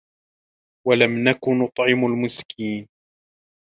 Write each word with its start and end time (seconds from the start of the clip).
وَلَم 0.87 1.29
نَكُ 1.29 1.47
نُطعِمُ 1.47 2.05
المِسكينَ 2.05 2.87